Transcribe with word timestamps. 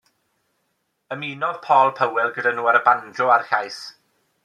Ymunodd 1.17 1.61
Paul 1.67 1.93
Powell 2.01 2.35
gyda 2.39 2.57
nhw 2.61 2.71
ar 2.73 2.83
y 2.83 2.85
banjo 2.91 3.33
a'r 3.37 3.51
llais. 3.53 3.83